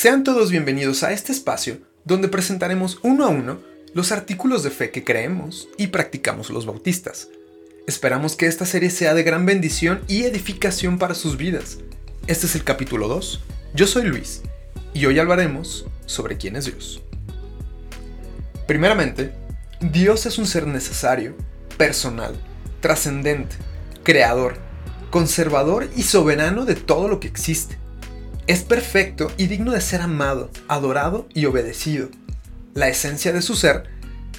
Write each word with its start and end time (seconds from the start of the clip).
Sean 0.00 0.24
todos 0.24 0.50
bienvenidos 0.50 1.02
a 1.02 1.12
este 1.12 1.30
espacio 1.30 1.76
donde 2.06 2.28
presentaremos 2.28 2.98
uno 3.02 3.26
a 3.26 3.28
uno 3.28 3.60
los 3.92 4.12
artículos 4.12 4.62
de 4.62 4.70
fe 4.70 4.90
que 4.90 5.04
creemos 5.04 5.68
y 5.76 5.88
practicamos 5.88 6.48
los 6.48 6.64
bautistas. 6.64 7.28
Esperamos 7.86 8.34
que 8.34 8.46
esta 8.46 8.64
serie 8.64 8.88
sea 8.88 9.12
de 9.12 9.24
gran 9.24 9.44
bendición 9.44 10.00
y 10.08 10.22
edificación 10.22 10.96
para 10.96 11.14
sus 11.14 11.36
vidas. 11.36 11.80
Este 12.26 12.46
es 12.46 12.54
el 12.54 12.64
capítulo 12.64 13.08
2. 13.08 13.42
Yo 13.74 13.86
soy 13.86 14.04
Luis 14.04 14.40
y 14.94 15.04
hoy 15.04 15.18
hablaremos 15.18 15.84
sobre 16.06 16.38
quién 16.38 16.56
es 16.56 16.64
Dios. 16.64 17.02
Primeramente, 18.66 19.34
Dios 19.82 20.24
es 20.24 20.38
un 20.38 20.46
ser 20.46 20.66
necesario, 20.66 21.36
personal, 21.76 22.34
trascendente, 22.80 23.54
creador, 24.02 24.56
conservador 25.10 25.90
y 25.94 26.04
soberano 26.04 26.64
de 26.64 26.76
todo 26.76 27.06
lo 27.06 27.20
que 27.20 27.28
existe. 27.28 27.79
Es 28.50 28.64
perfecto 28.64 29.30
y 29.36 29.46
digno 29.46 29.70
de 29.70 29.80
ser 29.80 30.00
amado, 30.00 30.50
adorado 30.66 31.28
y 31.32 31.44
obedecido. 31.44 32.08
La 32.74 32.88
esencia 32.88 33.32
de 33.32 33.42
su 33.42 33.54
ser 33.54 33.84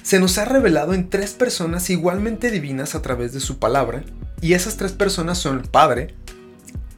se 0.02 0.20
nos 0.20 0.36
ha 0.36 0.44
revelado 0.44 0.92
en 0.92 1.08
tres 1.08 1.32
personas 1.32 1.88
igualmente 1.88 2.50
divinas 2.50 2.94
a 2.94 3.00
través 3.00 3.32
de 3.32 3.40
su 3.40 3.58
palabra, 3.58 4.04
y 4.42 4.52
esas 4.52 4.76
tres 4.76 4.92
personas 4.92 5.38
son 5.38 5.60
el 5.60 5.64
Padre, 5.66 6.14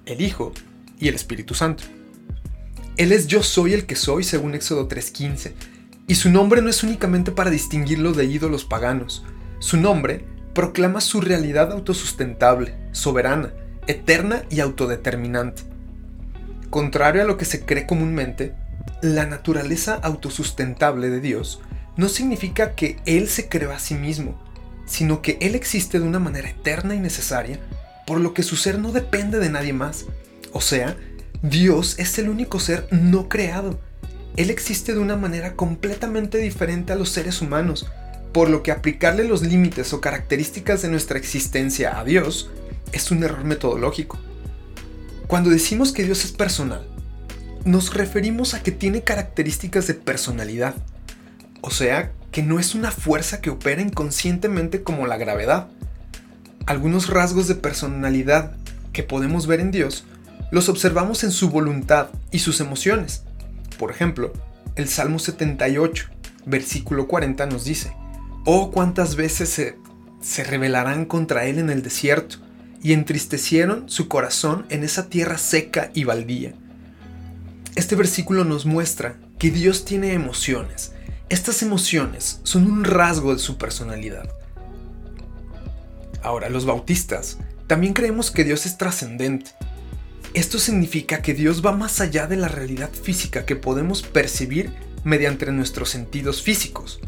el 0.06 0.22
Hijo 0.22 0.54
y 0.98 1.06
el 1.06 1.14
Espíritu 1.14 1.54
Santo. 1.54 1.84
Él 2.96 3.12
es 3.12 3.28
yo 3.28 3.44
soy 3.44 3.74
el 3.74 3.86
que 3.86 3.94
soy 3.94 4.24
según 4.24 4.56
Éxodo 4.56 4.88
3.15, 4.88 5.52
y 6.08 6.16
su 6.16 6.30
nombre 6.30 6.62
no 6.62 6.68
es 6.68 6.82
únicamente 6.82 7.30
para 7.30 7.50
distinguirlo 7.50 8.12
de 8.12 8.24
ídolos 8.24 8.64
paganos, 8.64 9.24
su 9.60 9.76
nombre 9.76 10.24
proclama 10.52 11.00
su 11.00 11.20
realidad 11.20 11.70
autosustentable, 11.70 12.74
soberana, 12.90 13.54
eterna 13.86 14.42
y 14.50 14.58
autodeterminante. 14.58 15.73
Contrario 16.74 17.22
a 17.22 17.24
lo 17.24 17.36
que 17.36 17.44
se 17.44 17.64
cree 17.64 17.86
comúnmente, 17.86 18.52
la 19.00 19.26
naturaleza 19.26 19.94
autosustentable 19.94 21.08
de 21.08 21.20
Dios 21.20 21.60
no 21.96 22.08
significa 22.08 22.74
que 22.74 22.96
Él 23.06 23.28
se 23.28 23.48
creó 23.48 23.70
a 23.70 23.78
sí 23.78 23.94
mismo, 23.94 24.36
sino 24.84 25.22
que 25.22 25.38
Él 25.40 25.54
existe 25.54 26.00
de 26.00 26.04
una 26.04 26.18
manera 26.18 26.50
eterna 26.50 26.96
y 26.96 26.98
necesaria, 26.98 27.60
por 28.08 28.18
lo 28.18 28.34
que 28.34 28.42
su 28.42 28.56
ser 28.56 28.80
no 28.80 28.90
depende 28.90 29.38
de 29.38 29.50
nadie 29.50 29.72
más. 29.72 30.06
O 30.52 30.60
sea, 30.60 30.96
Dios 31.42 31.96
es 32.00 32.18
el 32.18 32.28
único 32.28 32.58
ser 32.58 32.88
no 32.90 33.28
creado. 33.28 33.78
Él 34.36 34.50
existe 34.50 34.94
de 34.94 34.98
una 34.98 35.14
manera 35.14 35.54
completamente 35.54 36.38
diferente 36.38 36.92
a 36.92 36.96
los 36.96 37.10
seres 37.10 37.40
humanos, 37.40 37.86
por 38.32 38.50
lo 38.50 38.64
que 38.64 38.72
aplicarle 38.72 39.22
los 39.22 39.42
límites 39.42 39.92
o 39.92 40.00
características 40.00 40.82
de 40.82 40.88
nuestra 40.88 41.20
existencia 41.20 42.00
a 42.00 42.02
Dios 42.02 42.50
es 42.90 43.12
un 43.12 43.22
error 43.22 43.44
metodológico. 43.44 44.18
Cuando 45.26 45.48
decimos 45.48 45.92
que 45.92 46.04
Dios 46.04 46.24
es 46.24 46.32
personal, 46.32 46.86
nos 47.64 47.94
referimos 47.94 48.52
a 48.52 48.62
que 48.62 48.72
tiene 48.72 49.02
características 49.02 49.86
de 49.86 49.94
personalidad, 49.94 50.74
o 51.62 51.70
sea, 51.70 52.12
que 52.30 52.42
no 52.42 52.60
es 52.60 52.74
una 52.74 52.90
fuerza 52.90 53.40
que 53.40 53.48
opera 53.48 53.80
inconscientemente 53.80 54.82
como 54.82 55.06
la 55.06 55.16
gravedad. 55.16 55.68
Algunos 56.66 57.08
rasgos 57.08 57.48
de 57.48 57.54
personalidad 57.54 58.52
que 58.92 59.02
podemos 59.02 59.46
ver 59.46 59.60
en 59.60 59.70
Dios 59.70 60.04
los 60.50 60.68
observamos 60.68 61.24
en 61.24 61.30
su 61.30 61.48
voluntad 61.48 62.08
y 62.30 62.40
sus 62.40 62.60
emociones. 62.60 63.22
Por 63.78 63.90
ejemplo, 63.90 64.32
el 64.76 64.88
Salmo 64.88 65.18
78, 65.18 66.10
versículo 66.44 67.08
40 67.08 67.46
nos 67.46 67.64
dice, 67.64 67.96
Oh, 68.44 68.70
cuántas 68.70 69.16
veces 69.16 69.48
se, 69.48 69.78
se 70.20 70.44
rebelarán 70.44 71.06
contra 71.06 71.46
él 71.46 71.58
en 71.58 71.70
el 71.70 71.82
desierto 71.82 72.43
y 72.84 72.92
entristecieron 72.92 73.88
su 73.88 74.08
corazón 74.08 74.66
en 74.68 74.84
esa 74.84 75.08
tierra 75.08 75.38
seca 75.38 75.90
y 75.94 76.04
baldía. 76.04 76.52
Este 77.76 77.96
versículo 77.96 78.44
nos 78.44 78.66
muestra 78.66 79.16
que 79.38 79.50
Dios 79.50 79.86
tiene 79.86 80.12
emociones. 80.12 80.92
Estas 81.30 81.62
emociones 81.62 82.40
son 82.42 82.70
un 82.70 82.84
rasgo 82.84 83.32
de 83.32 83.40
su 83.40 83.56
personalidad. 83.56 84.28
Ahora, 86.22 86.50
los 86.50 86.66
bautistas 86.66 87.38
también 87.66 87.94
creemos 87.94 88.30
que 88.30 88.44
Dios 88.44 88.66
es 88.66 88.76
trascendente. 88.76 89.52
Esto 90.34 90.58
significa 90.58 91.22
que 91.22 91.32
Dios 91.32 91.64
va 91.64 91.72
más 91.72 92.02
allá 92.02 92.26
de 92.26 92.36
la 92.36 92.48
realidad 92.48 92.90
física 92.92 93.46
que 93.46 93.56
podemos 93.56 94.02
percibir 94.02 94.70
mediante 95.04 95.50
nuestros 95.52 95.88
sentidos 95.88 96.42
físicos. 96.42 97.00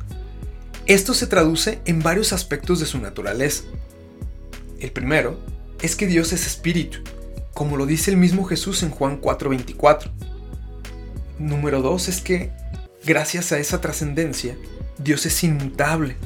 Esto 0.86 1.12
se 1.12 1.26
traduce 1.26 1.80
en 1.84 2.02
varios 2.02 2.32
aspectos 2.32 2.80
de 2.80 2.86
su 2.86 2.98
naturaleza. 2.98 3.64
El 4.80 4.90
primero 4.90 5.38
es 5.82 5.96
que 5.96 6.06
Dios 6.06 6.32
es 6.32 6.46
espíritu, 6.46 6.98
como 7.54 7.76
lo 7.76 7.86
dice 7.86 8.10
el 8.10 8.16
mismo 8.16 8.44
Jesús 8.44 8.82
en 8.82 8.90
Juan 8.90 9.20
4:24. 9.20 10.10
Número 11.38 11.82
2 11.82 12.08
es 12.08 12.20
que, 12.20 12.50
gracias 13.04 13.52
a 13.52 13.58
esa 13.58 13.80
trascendencia, 13.80 14.56
Dios 14.98 15.26
es 15.26 15.44
inmutable. 15.44 16.16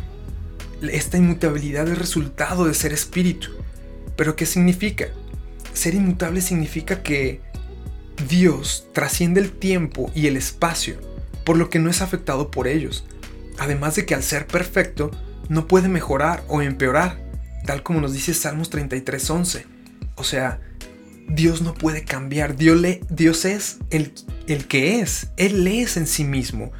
Esta 0.82 1.18
inmutabilidad 1.18 1.88
es 1.88 1.98
resultado 1.98 2.64
de 2.66 2.74
ser 2.74 2.92
espíritu. 2.92 3.48
¿Pero 4.16 4.36
qué 4.36 4.46
significa? 4.46 5.08
Ser 5.72 5.94
inmutable 5.94 6.40
significa 6.40 7.02
que 7.02 7.40
Dios 8.28 8.86
trasciende 8.92 9.40
el 9.40 9.50
tiempo 9.50 10.10
y 10.14 10.26
el 10.26 10.36
espacio, 10.36 10.96
por 11.44 11.56
lo 11.56 11.70
que 11.70 11.78
no 11.78 11.90
es 11.90 12.02
afectado 12.02 12.50
por 12.50 12.68
ellos. 12.68 13.04
Además 13.58 13.96
de 13.96 14.06
que 14.06 14.14
al 14.14 14.22
ser 14.22 14.46
perfecto, 14.46 15.10
no 15.48 15.66
puede 15.66 15.88
mejorar 15.88 16.44
o 16.48 16.62
empeorar 16.62 17.19
tal 17.64 17.82
como 17.82 18.00
nos 18.00 18.12
dice 18.12 18.34
Salmos 18.34 18.70
33:11. 18.70 19.64
O 20.16 20.24
sea, 20.24 20.60
Dios 21.28 21.62
no 21.62 21.74
puede 21.74 22.04
cambiar, 22.04 22.56
Dios, 22.56 23.44
es 23.44 23.78
el, 23.90 24.12
el 24.48 24.66
que 24.66 25.00
es, 25.00 25.28
Él 25.36 25.66
es 25.66 25.96
en 25.96 26.06
sí 26.06 26.24
mismo. 26.24 26.72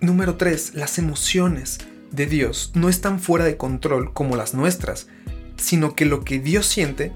Número 0.00 0.36
3. 0.36 0.74
Las 0.74 0.98
emociones 0.98 1.78
de 2.10 2.26
Dios 2.26 2.72
no 2.74 2.88
están 2.88 3.20
fuera 3.20 3.44
de 3.44 3.56
control 3.56 4.12
como 4.12 4.36
las 4.36 4.54
nuestras, 4.54 5.06
sino 5.56 5.94
que 5.94 6.06
lo 6.06 6.24
que 6.24 6.40
Dios 6.40 6.66
siente 6.66 7.12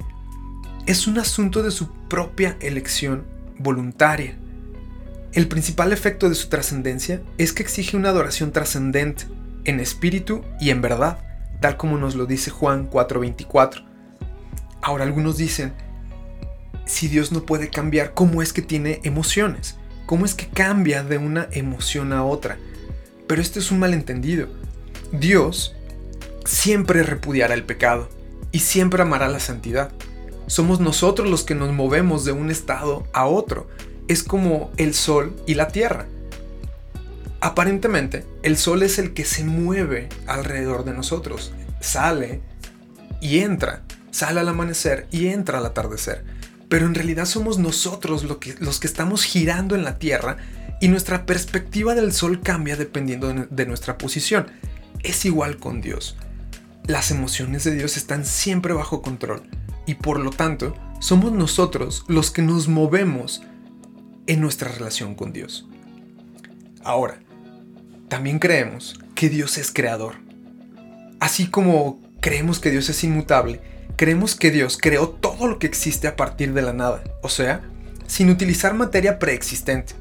es 0.86 1.06
un 1.06 1.18
asunto 1.18 1.62
de 1.62 1.70
su 1.70 1.92
propia 2.08 2.56
elección 2.60 3.24
voluntaria. 3.58 4.36
El 5.32 5.48
principal 5.48 5.92
efecto 5.92 6.28
de 6.28 6.34
su 6.34 6.48
trascendencia 6.48 7.22
es 7.38 7.52
que 7.52 7.62
exige 7.62 7.96
una 7.96 8.10
adoración 8.10 8.52
trascendente, 8.52 9.24
en 9.64 9.80
espíritu 9.80 10.42
y 10.60 10.70
en 10.70 10.82
verdad, 10.82 11.18
tal 11.60 11.76
como 11.76 11.98
nos 11.98 12.14
lo 12.14 12.26
dice 12.26 12.50
Juan 12.50 12.88
4:24. 12.90 13.84
Ahora 14.80 15.04
algunos 15.04 15.36
dicen, 15.36 15.72
si 16.84 17.08
Dios 17.08 17.32
no 17.32 17.46
puede 17.46 17.70
cambiar, 17.70 18.14
¿cómo 18.14 18.42
es 18.42 18.52
que 18.52 18.62
tiene 18.62 19.00
emociones? 19.04 19.76
¿Cómo 20.06 20.24
es 20.24 20.34
que 20.34 20.48
cambia 20.48 21.02
de 21.02 21.18
una 21.18 21.48
emoción 21.52 22.12
a 22.12 22.24
otra? 22.24 22.58
Pero 23.28 23.40
esto 23.40 23.60
es 23.60 23.70
un 23.70 23.78
malentendido. 23.78 24.48
Dios 25.12 25.74
siempre 26.44 27.02
repudiará 27.02 27.54
el 27.54 27.64
pecado 27.64 28.08
y 28.50 28.58
siempre 28.58 29.02
amará 29.02 29.28
la 29.28 29.40
santidad. 29.40 29.92
Somos 30.46 30.80
nosotros 30.80 31.30
los 31.30 31.44
que 31.44 31.54
nos 31.54 31.72
movemos 31.72 32.24
de 32.24 32.32
un 32.32 32.50
estado 32.50 33.06
a 33.12 33.26
otro. 33.26 33.68
Es 34.08 34.22
como 34.22 34.72
el 34.76 34.94
sol 34.94 35.34
y 35.46 35.54
la 35.54 35.68
tierra. 35.68 36.06
Aparentemente, 37.42 38.24
el 38.44 38.56
sol 38.56 38.84
es 38.84 39.00
el 39.00 39.14
que 39.14 39.24
se 39.24 39.42
mueve 39.42 40.08
alrededor 40.28 40.84
de 40.84 40.94
nosotros. 40.94 41.52
Sale 41.80 42.40
y 43.20 43.40
entra. 43.40 43.82
Sale 44.12 44.38
al 44.38 44.48
amanecer 44.48 45.08
y 45.10 45.26
entra 45.26 45.58
al 45.58 45.66
atardecer. 45.66 46.24
Pero 46.68 46.86
en 46.86 46.94
realidad 46.94 47.24
somos 47.24 47.58
nosotros 47.58 48.22
los 48.24 48.78
que 48.80 48.86
estamos 48.86 49.24
girando 49.24 49.74
en 49.74 49.82
la 49.82 49.98
Tierra 49.98 50.36
y 50.80 50.86
nuestra 50.86 51.26
perspectiva 51.26 51.96
del 51.96 52.12
sol 52.12 52.40
cambia 52.42 52.76
dependiendo 52.76 53.34
de 53.34 53.66
nuestra 53.66 53.98
posición. 53.98 54.46
Es 55.02 55.24
igual 55.24 55.56
con 55.56 55.80
Dios. 55.80 56.16
Las 56.86 57.10
emociones 57.10 57.64
de 57.64 57.74
Dios 57.74 57.96
están 57.96 58.24
siempre 58.24 58.72
bajo 58.72 59.02
control 59.02 59.42
y 59.84 59.94
por 59.94 60.20
lo 60.20 60.30
tanto 60.30 60.76
somos 61.00 61.32
nosotros 61.32 62.04
los 62.06 62.30
que 62.30 62.42
nos 62.42 62.68
movemos 62.68 63.42
en 64.28 64.40
nuestra 64.40 64.70
relación 64.70 65.16
con 65.16 65.32
Dios. 65.32 65.66
Ahora, 66.84 67.18
también 68.12 68.38
creemos 68.38 69.00
que 69.14 69.30
Dios 69.30 69.56
es 69.56 69.72
creador. 69.72 70.16
Así 71.18 71.46
como 71.46 71.98
creemos 72.20 72.60
que 72.60 72.70
Dios 72.70 72.90
es 72.90 73.04
inmutable, 73.04 73.62
creemos 73.96 74.34
que 74.34 74.50
Dios 74.50 74.76
creó 74.78 75.08
todo 75.08 75.46
lo 75.46 75.58
que 75.58 75.66
existe 75.66 76.08
a 76.08 76.14
partir 76.14 76.52
de 76.52 76.60
la 76.60 76.74
nada, 76.74 77.02
o 77.22 77.30
sea, 77.30 77.62
sin 78.06 78.28
utilizar 78.28 78.74
materia 78.74 79.18
preexistente. 79.18 79.94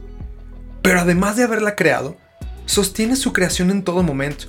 Pero 0.81 1.00
además 1.00 1.38
de 1.38 1.44
haberla 1.44 1.78
creado, 1.78 2.18
sostiene 2.66 3.16
su 3.16 3.31
creación 3.31 3.72
en 3.72 3.81
todo 3.81 4.04
momento. 4.04 4.48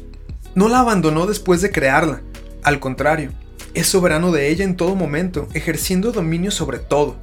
No 0.57 0.69
la 0.69 0.81
abandonó 0.81 1.27
después 1.27 1.61
de 1.61 1.71
crearla, 1.71 2.21
al 2.65 2.81
contrario, 2.81 3.31
es 3.75 3.87
soberano 3.87 4.33
de 4.33 4.49
ella 4.49 4.65
en 4.65 4.77
todo 4.77 4.97
momento, 4.97 5.47
ejerciendo 5.55 6.11
dominio 6.11 6.51
sobre 6.51 6.81
todo, 6.81 7.17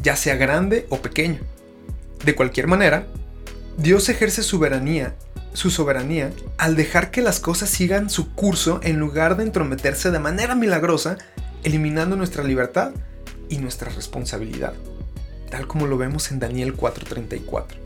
ya 0.00 0.14
sea 0.14 0.36
grande 0.36 0.86
o 0.88 0.98
pequeño. 0.98 1.40
De 2.24 2.36
cualquier 2.36 2.68
manera, 2.68 3.08
Dios 3.76 4.08
ejerce 4.08 4.44
soberanía 4.44 5.16
su 5.52 5.70
soberanía 5.70 6.32
al 6.58 6.76
dejar 6.76 7.10
que 7.10 7.22
las 7.22 7.40
cosas 7.40 7.70
sigan 7.70 8.10
su 8.10 8.32
curso 8.32 8.80
en 8.82 8.98
lugar 8.98 9.36
de 9.36 9.44
entrometerse 9.44 10.10
de 10.10 10.18
manera 10.18 10.54
milagrosa, 10.54 11.18
eliminando 11.64 12.16
nuestra 12.16 12.44
libertad 12.44 12.92
y 13.48 13.58
nuestra 13.58 13.90
responsabilidad. 13.90 14.74
tal 15.50 15.66
como 15.66 15.88
lo 15.88 15.98
vemos 15.98 16.30
en 16.30 16.38
Daniel 16.38 16.76
4:34. 16.76 17.76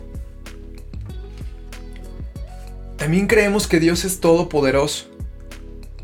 También 2.99 3.27
creemos 3.27 3.67
que 3.67 3.81
Dios 3.81 4.05
es 4.05 4.21
todopoderoso. 4.21 5.07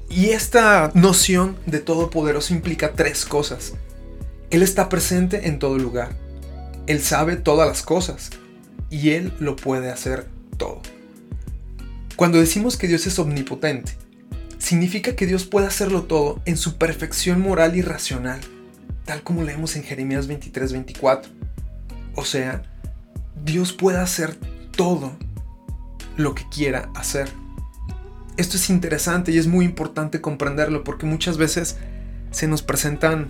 Y 0.09 0.31
esta 0.31 0.91
noción 0.95 1.57
de 1.67 1.79
todopoderoso 1.79 2.53
implica 2.53 2.93
tres 2.93 3.25
cosas. 3.25 3.75
Él 4.51 4.63
está 4.63 4.89
presente 4.89 5.47
en 5.49 5.59
todo 5.59 5.79
lugar. 5.79 6.11
Él 6.87 7.01
sabe 7.01 7.37
todas 7.37 7.69
las 7.69 7.83
cosas. 7.83 8.31
Y 8.91 9.11
Él 9.11 9.33
lo 9.39 9.55
puede 9.55 9.91
hacer 9.91 10.27
todo. 10.57 10.83
Cuando 12.17 12.39
decimos 12.39 12.77
que 12.77 12.89
Dios 12.89 13.07
es 13.07 13.19
omnipotente, 13.19 13.93
significa 14.59 15.17
que 15.17 15.27
Dios 15.27 15.45
puede 15.45 15.67
hacerlo 15.67 16.03
todo 16.03 16.41
en 16.45 16.57
su 16.57 16.77
perfección 16.77 17.41
moral 17.41 17.77
y 17.77 17.83
racional, 17.83 18.41
tal 19.05 19.23
como 19.23 19.43
leemos 19.43 19.77
en 19.77 19.83
Jeremías 19.83 20.29
23-24. 20.29 21.23
O 22.15 22.25
sea, 22.25 22.63
Dios 23.45 23.73
puede 23.73 23.99
hacer 23.99 24.37
todo 24.77 25.17
lo 26.17 26.35
que 26.35 26.45
quiera 26.51 26.91
hacer. 26.95 27.29
Esto 28.37 28.57
es 28.57 28.71
interesante 28.71 29.33
y 29.33 29.39
es 29.39 29.47
muy 29.47 29.65
importante 29.65 30.21
comprenderlo 30.21 30.85
porque 30.85 31.07
muchas 31.07 31.37
veces 31.37 31.77
se 32.31 32.47
nos 32.47 32.63
presentan 32.63 33.29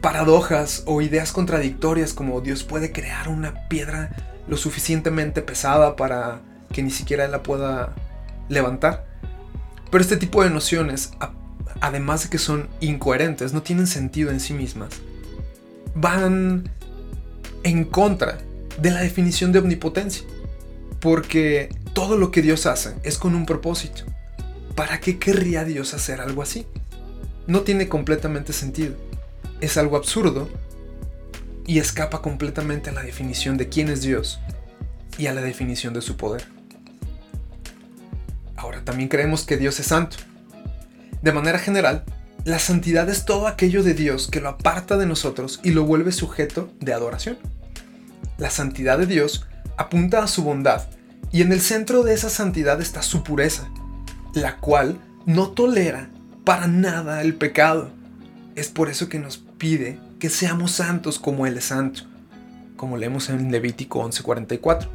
paradojas 0.00 0.84
o 0.86 1.02
ideas 1.02 1.32
contradictorias 1.32 2.12
como 2.12 2.40
Dios 2.40 2.62
puede 2.62 2.92
crear 2.92 3.28
una 3.28 3.68
piedra 3.68 4.10
lo 4.46 4.56
suficientemente 4.56 5.42
pesada 5.42 5.96
para 5.96 6.40
que 6.72 6.82
ni 6.82 6.90
siquiera 6.90 7.28
la 7.28 7.42
pueda 7.42 7.94
levantar. 8.48 9.06
Pero 9.90 10.02
este 10.02 10.16
tipo 10.16 10.42
de 10.42 10.50
nociones, 10.50 11.10
además 11.80 12.24
de 12.24 12.30
que 12.30 12.38
son 12.38 12.68
incoherentes, 12.80 13.52
no 13.52 13.62
tienen 13.62 13.86
sentido 13.86 14.30
en 14.30 14.40
sí 14.40 14.52
mismas, 14.52 14.90
van 15.94 16.70
en 17.62 17.84
contra 17.84 18.38
de 18.80 18.90
la 18.90 19.00
definición 19.00 19.52
de 19.52 19.58
omnipotencia. 19.60 20.26
Porque 21.00 21.68
todo 21.92 22.16
lo 22.16 22.30
que 22.30 22.42
Dios 22.42 22.66
hace 22.66 22.94
es 23.02 23.18
con 23.18 23.34
un 23.34 23.46
propósito. 23.46 24.04
¿Para 24.74 25.00
qué 25.00 25.18
querría 25.18 25.64
Dios 25.64 25.94
hacer 25.94 26.20
algo 26.20 26.42
así? 26.42 26.66
No 27.46 27.62
tiene 27.62 27.88
completamente 27.88 28.52
sentido. 28.52 28.94
Es 29.60 29.76
algo 29.76 29.96
absurdo 29.96 30.48
y 31.66 31.78
escapa 31.78 32.22
completamente 32.22 32.90
a 32.90 32.92
la 32.92 33.02
definición 33.02 33.56
de 33.56 33.68
quién 33.68 33.88
es 33.88 34.02
Dios 34.02 34.40
y 35.18 35.26
a 35.26 35.34
la 35.34 35.40
definición 35.40 35.94
de 35.94 36.02
su 36.02 36.16
poder. 36.16 36.57
También 38.88 39.10
creemos 39.10 39.44
que 39.44 39.58
Dios 39.58 39.78
es 39.80 39.88
santo. 39.88 40.16
De 41.20 41.30
manera 41.30 41.58
general, 41.58 42.04
la 42.46 42.58
santidad 42.58 43.06
es 43.10 43.26
todo 43.26 43.46
aquello 43.46 43.82
de 43.82 43.92
Dios 43.92 44.28
que 44.28 44.40
lo 44.40 44.48
aparta 44.48 44.96
de 44.96 45.04
nosotros 45.04 45.60
y 45.62 45.72
lo 45.72 45.84
vuelve 45.84 46.10
sujeto 46.10 46.72
de 46.80 46.94
adoración. 46.94 47.36
La 48.38 48.48
santidad 48.48 48.96
de 48.96 49.04
Dios 49.04 49.46
apunta 49.76 50.22
a 50.22 50.26
su 50.26 50.42
bondad 50.42 50.86
y 51.30 51.42
en 51.42 51.52
el 51.52 51.60
centro 51.60 52.02
de 52.02 52.14
esa 52.14 52.30
santidad 52.30 52.80
está 52.80 53.02
su 53.02 53.22
pureza, 53.22 53.68
la 54.32 54.56
cual 54.56 54.98
no 55.26 55.50
tolera 55.50 56.08
para 56.46 56.66
nada 56.66 57.20
el 57.20 57.34
pecado. 57.34 57.90
Es 58.54 58.68
por 58.68 58.88
eso 58.88 59.10
que 59.10 59.18
nos 59.18 59.36
pide 59.36 60.00
que 60.18 60.30
seamos 60.30 60.70
santos 60.70 61.18
como 61.18 61.46
Él 61.46 61.58
es 61.58 61.66
santo, 61.66 62.04
como 62.78 62.96
leemos 62.96 63.28
en 63.28 63.52
Levítico 63.52 64.02
11:44. 64.02 64.88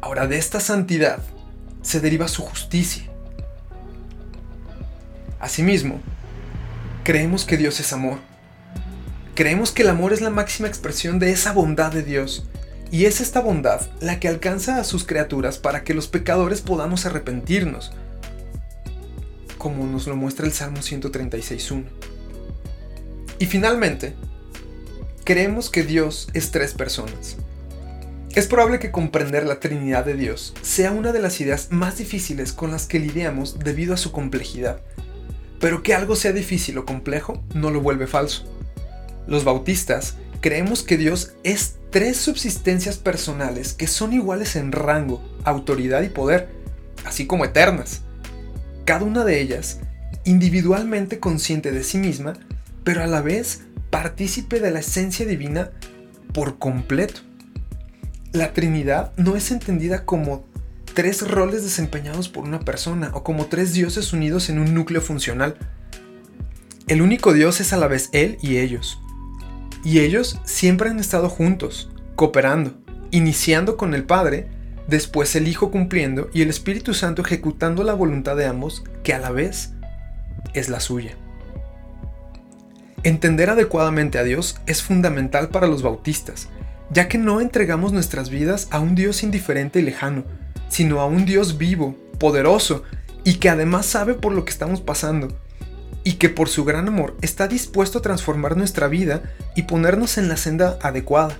Ahora, 0.00 0.26
de 0.26 0.38
esta 0.38 0.58
santidad 0.58 1.18
se 1.82 2.00
deriva 2.00 2.28
su 2.28 2.42
justicia. 2.42 3.04
Asimismo, 5.40 6.00
creemos 7.04 7.44
que 7.44 7.56
Dios 7.56 7.80
es 7.80 7.92
amor. 7.92 8.18
Creemos 9.34 9.72
que 9.72 9.82
el 9.82 9.88
amor 9.88 10.12
es 10.12 10.20
la 10.20 10.30
máxima 10.30 10.68
expresión 10.68 11.18
de 11.18 11.32
esa 11.32 11.52
bondad 11.52 11.92
de 11.92 12.02
Dios. 12.02 12.44
Y 12.90 13.06
es 13.06 13.20
esta 13.20 13.40
bondad 13.40 13.80
la 14.00 14.20
que 14.20 14.28
alcanza 14.28 14.78
a 14.78 14.84
sus 14.84 15.04
criaturas 15.04 15.58
para 15.58 15.82
que 15.82 15.94
los 15.94 16.08
pecadores 16.08 16.60
podamos 16.60 17.06
arrepentirnos, 17.06 17.90
como 19.56 19.86
nos 19.86 20.06
lo 20.06 20.14
muestra 20.14 20.46
el 20.46 20.52
Salmo 20.52 20.78
136.1. 20.78 21.84
Y 23.38 23.46
finalmente, 23.46 24.14
creemos 25.24 25.70
que 25.70 25.82
Dios 25.82 26.28
es 26.34 26.50
tres 26.50 26.74
personas. 26.74 27.36
Es 28.34 28.46
probable 28.46 28.78
que 28.78 28.90
comprender 28.90 29.44
la 29.44 29.60
Trinidad 29.60 30.06
de 30.06 30.14
Dios 30.14 30.54
sea 30.62 30.90
una 30.90 31.12
de 31.12 31.20
las 31.20 31.38
ideas 31.42 31.68
más 31.70 31.98
difíciles 31.98 32.54
con 32.54 32.70
las 32.70 32.86
que 32.86 32.98
lidiamos 32.98 33.58
debido 33.58 33.92
a 33.92 33.98
su 33.98 34.10
complejidad, 34.10 34.80
pero 35.60 35.82
que 35.82 35.92
algo 35.92 36.16
sea 36.16 36.32
difícil 36.32 36.78
o 36.78 36.86
complejo 36.86 37.44
no 37.54 37.70
lo 37.70 37.82
vuelve 37.82 38.06
falso. 38.06 38.44
Los 39.26 39.44
bautistas 39.44 40.16
creemos 40.40 40.82
que 40.82 40.96
Dios 40.96 41.34
es 41.44 41.76
tres 41.90 42.16
subsistencias 42.16 42.96
personales 42.96 43.74
que 43.74 43.86
son 43.86 44.14
iguales 44.14 44.56
en 44.56 44.72
rango, 44.72 45.22
autoridad 45.44 46.00
y 46.00 46.08
poder, 46.08 46.48
así 47.04 47.26
como 47.26 47.44
eternas. 47.44 48.00
Cada 48.86 49.04
una 49.04 49.26
de 49.26 49.42
ellas 49.42 49.80
individualmente 50.24 51.20
consciente 51.20 51.70
de 51.70 51.84
sí 51.84 51.98
misma, 51.98 52.32
pero 52.82 53.02
a 53.02 53.06
la 53.06 53.20
vez 53.20 53.64
partícipe 53.90 54.58
de 54.58 54.70
la 54.70 54.80
esencia 54.80 55.26
divina 55.26 55.72
por 56.32 56.58
completo 56.58 57.20
la 58.32 58.54
Trinidad 58.54 59.12
no 59.16 59.36
es 59.36 59.50
entendida 59.50 60.04
como 60.04 60.44
tres 60.94 61.26
roles 61.26 61.62
desempeñados 61.62 62.28
por 62.28 62.44
una 62.44 62.60
persona 62.60 63.10
o 63.14 63.22
como 63.22 63.46
tres 63.46 63.74
dioses 63.74 64.12
unidos 64.12 64.48
en 64.48 64.58
un 64.58 64.74
núcleo 64.74 65.00
funcional. 65.00 65.56
El 66.88 67.02
único 67.02 67.32
Dios 67.32 67.60
es 67.60 67.72
a 67.72 67.76
la 67.76 67.88
vez 67.88 68.08
Él 68.12 68.38
y 68.42 68.58
ellos. 68.58 69.00
Y 69.84 70.00
ellos 70.00 70.40
siempre 70.44 70.90
han 70.90 70.98
estado 70.98 71.28
juntos, 71.28 71.90
cooperando, 72.14 72.74
iniciando 73.10 73.76
con 73.76 73.94
el 73.94 74.04
Padre, 74.04 74.48
después 74.86 75.34
el 75.36 75.48
Hijo 75.48 75.70
cumpliendo 75.70 76.30
y 76.32 76.42
el 76.42 76.50
Espíritu 76.50 76.94
Santo 76.94 77.22
ejecutando 77.22 77.84
la 77.84 77.94
voluntad 77.94 78.36
de 78.36 78.46
ambos, 78.46 78.84
que 79.02 79.12
a 79.12 79.18
la 79.18 79.30
vez 79.30 79.72
es 80.54 80.68
la 80.68 80.80
suya. 80.80 81.16
Entender 83.02 83.50
adecuadamente 83.50 84.18
a 84.18 84.22
Dios 84.22 84.60
es 84.66 84.82
fundamental 84.82 85.48
para 85.48 85.66
los 85.66 85.82
bautistas, 85.82 86.48
ya 86.92 87.08
que 87.08 87.18
no 87.18 87.40
entregamos 87.40 87.92
nuestras 87.92 88.28
vidas 88.28 88.68
a 88.70 88.80
un 88.80 88.94
Dios 88.94 89.22
indiferente 89.22 89.80
y 89.80 89.82
lejano, 89.82 90.24
sino 90.68 91.00
a 91.00 91.06
un 91.06 91.24
Dios 91.24 91.56
vivo, 91.56 91.96
poderoso, 92.18 92.82
y 93.24 93.34
que 93.34 93.48
además 93.48 93.86
sabe 93.86 94.14
por 94.14 94.32
lo 94.32 94.44
que 94.44 94.50
estamos 94.50 94.80
pasando, 94.80 95.28
y 96.04 96.14
que 96.14 96.28
por 96.28 96.48
su 96.48 96.64
gran 96.64 96.88
amor 96.88 97.16
está 97.22 97.48
dispuesto 97.48 97.98
a 97.98 98.02
transformar 98.02 98.56
nuestra 98.56 98.88
vida 98.88 99.22
y 99.54 99.62
ponernos 99.62 100.18
en 100.18 100.28
la 100.28 100.36
senda 100.36 100.78
adecuada. 100.82 101.36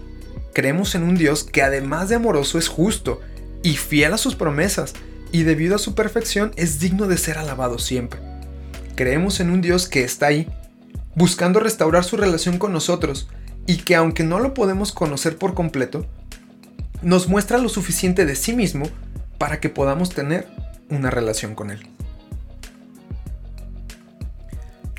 Creemos 0.54 0.94
en 0.94 1.02
un 1.02 1.16
Dios 1.16 1.44
que 1.44 1.62
además 1.62 2.08
de 2.08 2.14
amoroso 2.16 2.58
es 2.58 2.68
justo 2.68 3.20
y 3.62 3.76
fiel 3.76 4.12
a 4.14 4.18
sus 4.18 4.34
promesas, 4.34 4.94
y 5.32 5.42
debido 5.44 5.76
a 5.76 5.78
su 5.78 5.94
perfección 5.94 6.52
es 6.56 6.78
digno 6.78 7.08
de 7.08 7.16
ser 7.16 7.38
alabado 7.38 7.78
siempre. 7.78 8.20
Creemos 8.94 9.40
en 9.40 9.50
un 9.50 9.60
Dios 9.60 9.88
que 9.88 10.04
está 10.04 10.26
ahí, 10.26 10.46
buscando 11.14 11.60
restaurar 11.60 12.04
su 12.04 12.16
relación 12.16 12.58
con 12.58 12.72
nosotros, 12.72 13.28
y 13.66 13.78
que 13.78 13.94
aunque 13.94 14.24
no 14.24 14.38
lo 14.38 14.54
podemos 14.54 14.92
conocer 14.92 15.36
por 15.36 15.54
completo, 15.54 16.06
nos 17.02 17.28
muestra 17.28 17.58
lo 17.58 17.68
suficiente 17.68 18.24
de 18.24 18.36
sí 18.36 18.52
mismo 18.52 18.86
para 19.38 19.60
que 19.60 19.68
podamos 19.68 20.10
tener 20.10 20.46
una 20.88 21.10
relación 21.10 21.54
con 21.54 21.70
Él. 21.70 21.88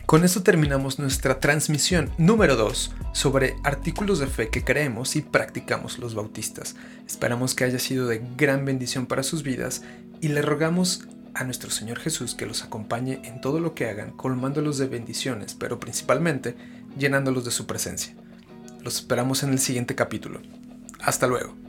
Con 0.06 0.24
eso 0.24 0.44
terminamos 0.44 1.00
nuestra 1.00 1.40
transmisión 1.40 2.12
número 2.18 2.56
2 2.56 2.92
sobre 3.14 3.56
artículos 3.64 4.20
de 4.20 4.28
fe 4.28 4.50
que 4.50 4.64
creemos 4.64 5.16
y 5.16 5.22
practicamos 5.22 5.98
los 5.98 6.14
bautistas. 6.14 6.76
Esperamos 7.08 7.56
que 7.56 7.64
haya 7.64 7.80
sido 7.80 8.08
de 8.08 8.22
gran 8.38 8.64
bendición 8.64 9.08
para 9.08 9.24
sus 9.24 9.42
vidas 9.42 9.82
y 10.22 10.28
le 10.28 10.44
rogamos 10.44 11.08
a 11.34 11.44
nuestro 11.46 11.72
Señor 11.72 12.00
Jesús 12.00 12.36
que 12.36 12.46
los 12.46 12.64
acompañe 12.64 13.22
en 13.24 13.42
todo 13.42 13.60
lo 13.60 13.74
que 13.74 13.90
hagan, 13.90 14.12
colmándolos 14.12 14.78
de 14.78 14.86
bendiciones, 14.86 15.56
pero 15.56 15.80
principalmente 15.80 16.56
llenándolos 16.96 17.44
de 17.44 17.52
su 17.52 17.66
presencia. 17.66 18.14
Los 18.84 18.96
esperamos 18.96 19.44
en 19.44 19.52
el 19.52 19.60
siguiente 19.60 19.96
capítulo. 19.96 20.42
Hasta 21.00 21.26
luego. 21.26 21.63